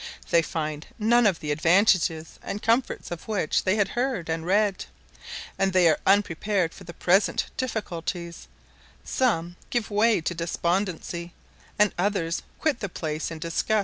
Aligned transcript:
They 0.31 0.41
find 0.41 0.87
none 0.97 1.27
of 1.27 1.41
the 1.41 1.51
advantages 1.51 2.39
and 2.41 2.59
comforts 2.63 3.11
of 3.11 3.27
which 3.27 3.65
they 3.65 3.75
had 3.75 3.89
heard 3.89 4.29
and 4.29 4.47
read, 4.47 4.85
and 5.59 5.73
they 5.73 5.87
are 5.87 5.99
unprepared 6.07 6.73
for 6.73 6.85
the 6.85 6.93
present 6.95 7.51
difficulties; 7.55 8.47
some 9.03 9.57
give 9.69 9.91
way 9.91 10.19
to 10.19 10.33
despondency, 10.33 11.35
and 11.77 11.93
others 11.99 12.41
quit 12.59 12.79
the 12.79 12.89
place 12.89 13.29
in 13.29 13.37
disgust. 13.37 13.79